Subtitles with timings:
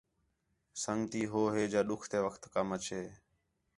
[0.83, 3.01] سَنڳتی ہو ہے جا ݙُکھ تے وقت کَم اَچے